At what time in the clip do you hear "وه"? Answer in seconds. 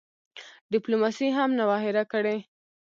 1.69-1.77